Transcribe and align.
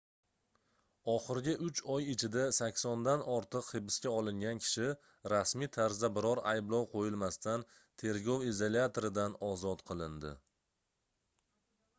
oxirgi 1.11 1.51
3 1.65 1.81
oy 1.95 2.07
ichida 2.13 2.45
80 2.59 3.03
dan 3.07 3.23
ortiq 3.33 3.69
hibsga 3.75 4.13
olingan 4.21 4.63
kishi 4.63 4.87
rasmiy 5.35 5.71
tarzda 5.79 6.11
biror 6.17 6.43
ayblov 6.55 6.89
qoʻyilmasdan 6.95 7.67
tergov 8.05 8.49
izolyatoridan 8.53 9.39
ozod 9.53 9.85
qilindi 9.93 10.33